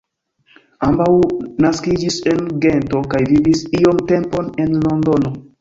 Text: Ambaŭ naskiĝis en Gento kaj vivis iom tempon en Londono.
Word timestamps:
Ambaŭ 0.87 1.05
naskiĝis 1.67 2.17
en 2.33 2.41
Gento 2.65 3.05
kaj 3.15 3.23
vivis 3.35 3.63
iom 3.81 4.03
tempon 4.15 4.53
en 4.65 4.79
Londono. 4.89 5.39